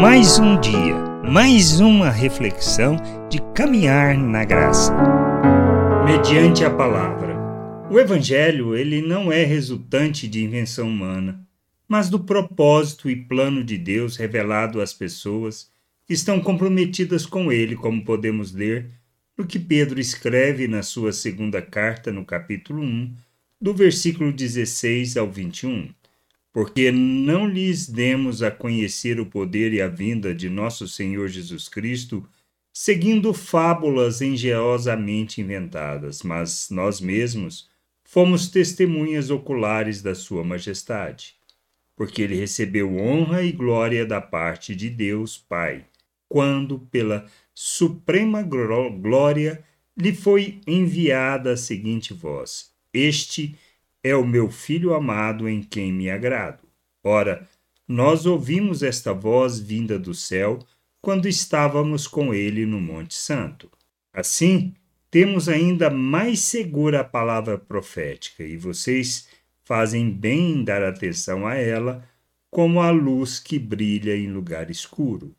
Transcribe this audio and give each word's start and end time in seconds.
Mais 0.00 0.40
um 0.40 0.60
dia, 0.60 0.96
mais 1.22 1.78
uma 1.78 2.10
reflexão 2.10 2.96
de 3.30 3.40
caminhar 3.54 4.18
na 4.18 4.44
graça. 4.44 4.92
Mediante 6.04 6.64
a 6.64 6.70
palavra. 6.70 7.36
O 7.88 8.00
evangelho, 8.00 8.74
ele 8.74 9.00
não 9.00 9.30
é 9.30 9.44
resultante 9.44 10.26
de 10.26 10.42
invenção 10.42 10.88
humana, 10.88 11.46
mas 11.86 12.10
do 12.10 12.18
propósito 12.18 13.08
e 13.08 13.14
plano 13.14 13.62
de 13.62 13.78
Deus 13.78 14.16
revelado 14.16 14.80
às 14.80 14.92
pessoas 14.92 15.70
que 16.04 16.12
estão 16.12 16.40
comprometidas 16.40 17.24
com 17.24 17.52
ele, 17.52 17.76
como 17.76 18.04
podemos 18.04 18.52
ler 18.52 18.90
no 19.38 19.46
que 19.46 19.60
Pedro 19.60 20.00
escreve 20.00 20.66
na 20.66 20.82
sua 20.82 21.12
segunda 21.12 21.62
carta, 21.62 22.10
no 22.12 22.24
capítulo 22.24 22.82
1, 22.82 23.14
do 23.60 23.72
versículo 23.72 24.32
16 24.32 25.16
ao 25.16 25.30
21 25.30 25.88
porque 26.54 26.92
não 26.92 27.48
lhes 27.48 27.88
demos 27.88 28.40
a 28.40 28.48
conhecer 28.48 29.18
o 29.18 29.26
poder 29.26 29.72
e 29.72 29.82
a 29.82 29.88
vinda 29.88 30.32
de 30.32 30.48
nosso 30.48 30.86
Senhor 30.86 31.26
Jesus 31.26 31.68
Cristo, 31.68 32.24
seguindo 32.72 33.34
fábulas 33.34 34.22
engenhosamente 34.22 35.40
inventadas, 35.40 36.22
mas 36.22 36.70
nós 36.70 37.00
mesmos 37.00 37.68
fomos 38.04 38.46
testemunhas 38.46 39.30
oculares 39.30 40.00
da 40.00 40.14
Sua 40.14 40.44
Majestade, 40.44 41.34
porque 41.96 42.22
ele 42.22 42.36
recebeu 42.36 42.98
honra 42.98 43.42
e 43.42 43.50
glória 43.50 44.06
da 44.06 44.20
parte 44.20 44.76
de 44.76 44.88
Deus 44.88 45.36
Pai, 45.36 45.84
quando, 46.28 46.78
pela 46.78 47.26
suprema 47.52 48.44
glória, 48.44 49.64
lhe 49.96 50.14
foi 50.14 50.60
enviada 50.68 51.54
a 51.54 51.56
seguinte 51.56 52.14
voz: 52.14 52.70
Este 52.92 53.56
é 53.56 53.73
o 54.12 54.26
meu 54.26 54.50
filho 54.50 54.92
amado 54.92 55.48
em 55.48 55.62
quem 55.62 55.92
me 55.92 56.10
agrado. 56.10 56.66
Ora, 57.02 57.48
nós 57.86 58.26
ouvimos 58.26 58.82
esta 58.82 59.12
voz 59.12 59.58
vinda 59.58 59.98
do 59.98 60.12
céu 60.12 60.58
quando 61.00 61.28
estávamos 61.28 62.06
com 62.06 62.34
ele 62.34 62.66
no 62.66 62.80
Monte 62.80 63.14
Santo. 63.14 63.70
Assim, 64.12 64.74
temos 65.10 65.48
ainda 65.48 65.90
mais 65.90 66.40
segura 66.40 67.00
a 67.00 67.04
palavra 67.04 67.56
profética, 67.56 68.42
e 68.42 68.56
vocês 68.56 69.28
fazem 69.62 70.10
bem 70.10 70.52
em 70.52 70.64
dar 70.64 70.82
atenção 70.82 71.46
a 71.46 71.54
ela, 71.54 72.02
como 72.50 72.80
a 72.80 72.90
luz 72.90 73.38
que 73.38 73.58
brilha 73.58 74.16
em 74.16 74.32
lugar 74.32 74.70
escuro, 74.70 75.34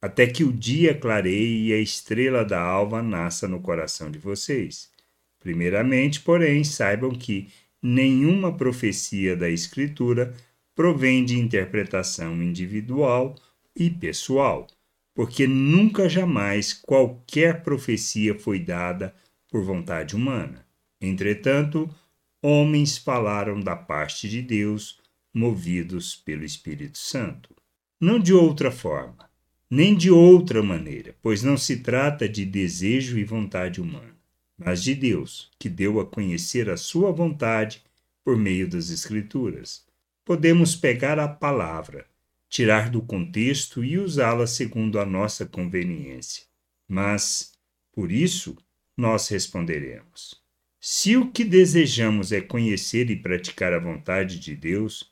até 0.00 0.26
que 0.26 0.44
o 0.44 0.52
dia 0.52 0.94
clareie 0.94 1.68
e 1.68 1.72
a 1.72 1.78
estrela 1.78 2.44
da 2.44 2.60
alva 2.60 3.02
nasça 3.02 3.48
no 3.48 3.60
coração 3.60 4.10
de 4.10 4.18
vocês. 4.18 4.90
Primeiramente, 5.38 6.20
porém, 6.20 6.64
saibam 6.64 7.10
que 7.10 7.48
nenhuma 7.86 8.50
profecia 8.50 9.36
da 9.36 9.50
Escritura 9.50 10.34
provém 10.74 11.22
de 11.22 11.38
interpretação 11.38 12.42
individual 12.42 13.34
e 13.76 13.90
pessoal, 13.90 14.66
porque 15.14 15.46
nunca 15.46 16.08
jamais 16.08 16.72
qualquer 16.72 17.62
profecia 17.62 18.38
foi 18.38 18.58
dada 18.58 19.14
por 19.50 19.62
vontade 19.62 20.16
humana. 20.16 20.66
Entretanto, 20.98 21.94
homens 22.42 22.96
falaram 22.96 23.60
da 23.60 23.76
parte 23.76 24.30
de 24.30 24.40
Deus, 24.40 24.98
movidos 25.32 26.16
pelo 26.16 26.42
Espírito 26.42 26.96
Santo. 26.96 27.54
Não 28.00 28.18
de 28.18 28.32
outra 28.32 28.70
forma, 28.70 29.28
nem 29.70 29.94
de 29.94 30.10
outra 30.10 30.62
maneira, 30.62 31.14
pois 31.20 31.42
não 31.42 31.58
se 31.58 31.80
trata 31.80 32.26
de 32.26 32.46
desejo 32.46 33.18
e 33.18 33.24
vontade 33.24 33.78
humana 33.78 34.13
mas 34.56 34.82
de 34.82 34.94
Deus, 34.94 35.50
que 35.58 35.68
deu 35.68 36.00
a 36.00 36.06
conhecer 36.06 36.70
a 36.70 36.76
sua 36.76 37.10
vontade 37.10 37.82
por 38.24 38.36
meio 38.36 38.68
das 38.68 38.90
Escrituras. 38.90 39.84
Podemos 40.24 40.74
pegar 40.74 41.18
a 41.18 41.28
palavra, 41.28 42.06
tirar 42.48 42.88
do 42.88 43.02
contexto 43.02 43.84
e 43.84 43.98
usá-la 43.98 44.46
segundo 44.46 44.98
a 44.98 45.04
nossa 45.04 45.44
conveniência. 45.44 46.44
Mas, 46.88 47.52
por 47.92 48.10
isso, 48.10 48.56
nós 48.96 49.28
responderemos: 49.28 50.40
se 50.80 51.16
o 51.16 51.30
que 51.30 51.44
desejamos 51.44 52.32
é 52.32 52.40
conhecer 52.40 53.10
e 53.10 53.16
praticar 53.16 53.72
a 53.72 53.78
vontade 53.78 54.38
de 54.38 54.54
Deus, 54.54 55.10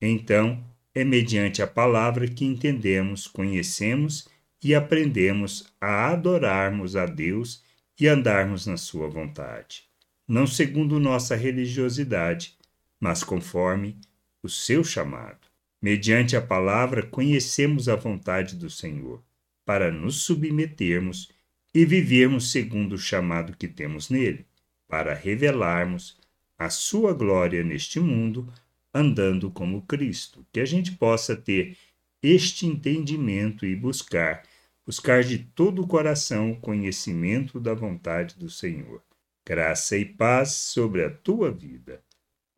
então 0.00 0.64
é 0.94 1.04
mediante 1.04 1.62
a 1.62 1.66
palavra 1.66 2.26
que 2.26 2.44
entendemos, 2.44 3.26
conhecemos 3.26 4.28
e 4.62 4.74
aprendemos 4.74 5.72
a 5.80 6.08
adorarmos 6.08 6.96
a 6.96 7.06
Deus 7.06 7.62
e 7.98 8.06
andarmos 8.08 8.66
na 8.66 8.76
Sua 8.76 9.08
vontade, 9.08 9.84
não 10.26 10.46
segundo 10.46 11.00
nossa 11.00 11.34
religiosidade, 11.34 12.56
mas 12.98 13.24
conforme 13.24 13.98
o 14.42 14.48
seu 14.48 14.84
chamado. 14.84 15.48
Mediante 15.82 16.36
a 16.36 16.42
palavra, 16.42 17.02
conhecemos 17.02 17.88
a 17.88 17.96
vontade 17.96 18.54
do 18.56 18.68
Senhor, 18.68 19.22
para 19.64 19.90
nos 19.90 20.22
submetermos 20.22 21.30
e 21.74 21.84
vivermos 21.84 22.50
segundo 22.50 22.94
o 22.94 22.98
chamado 22.98 23.56
que 23.56 23.68
temos 23.68 24.10
nele, 24.10 24.46
para 24.86 25.14
revelarmos 25.14 26.18
a 26.58 26.68
sua 26.68 27.14
glória 27.14 27.62
neste 27.64 27.98
mundo, 27.98 28.52
andando 28.92 29.50
como 29.50 29.82
Cristo. 29.82 30.44
Que 30.52 30.60
a 30.60 30.64
gente 30.66 30.92
possa 30.92 31.34
ter 31.34 31.78
este 32.22 32.66
entendimento 32.66 33.64
e 33.64 33.74
buscar 33.74 34.42
buscar 34.90 35.22
de 35.22 35.38
todo 35.38 35.82
o 35.82 35.86
coração 35.86 36.50
o 36.50 36.56
conhecimento 36.56 37.60
da 37.60 37.72
vontade 37.72 38.36
do 38.36 38.50
Senhor. 38.50 39.00
Graça 39.46 39.96
e 39.96 40.04
paz 40.04 40.50
sobre 40.50 41.04
a 41.04 41.08
tua 41.08 41.52
vida. 41.52 42.00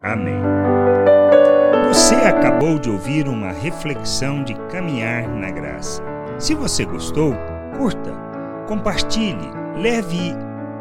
Amém. 0.00 0.40
Você 1.88 2.14
acabou 2.14 2.78
de 2.78 2.88
ouvir 2.88 3.28
uma 3.28 3.52
reflexão 3.52 4.42
de 4.42 4.54
caminhar 4.70 5.28
na 5.28 5.50
graça. 5.50 6.02
Se 6.38 6.54
você 6.54 6.86
gostou, 6.86 7.34
curta, 7.76 8.14
compartilhe, 8.66 9.50
leve 9.76 10.32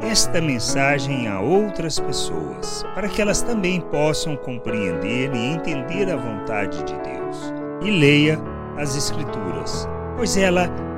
esta 0.01 0.39
mensagem 0.39 1.27
a 1.27 1.41
outras 1.41 1.99
pessoas, 1.99 2.81
para 2.95 3.09
que 3.09 3.21
elas 3.21 3.41
também 3.41 3.81
possam 3.81 4.37
compreender 4.37 5.35
e 5.35 5.47
entender 5.47 6.09
a 6.09 6.15
vontade 6.15 6.81
de 6.85 6.93
Deus. 6.93 7.53
E 7.83 7.91
leia 7.91 8.39
as 8.77 8.95
Escrituras, 8.95 9.85
pois 10.15 10.37
ela 10.37 10.90